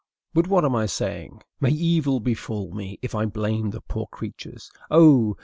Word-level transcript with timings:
But 0.33 0.47
what 0.47 0.65
am 0.65 0.75
I 0.75 0.87
saying? 0.87 1.43
May 1.59 1.69
evil 1.69 2.19
befall 2.19 2.73
me, 2.73 2.97
if 3.03 3.13
I 3.13 3.27
blame 3.27 3.69
the 3.69 3.81
poor 3.81 4.07
creatures! 4.07 4.71
Oh! 4.89 5.37